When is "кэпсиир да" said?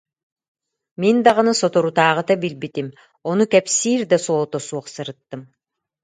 3.51-4.17